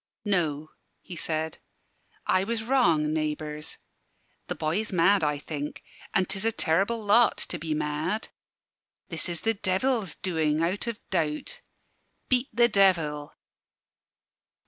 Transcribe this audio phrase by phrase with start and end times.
[0.25, 1.59] "No," he said,
[2.25, 3.77] "I was wrong, naybours.
[4.47, 5.83] The boy is mad, I think;
[6.15, 8.29] an' 'tis a terrible lot, to be mad.
[9.09, 11.61] This is the Devil's doing, out o' doubt.
[12.29, 13.35] Beat the Devil."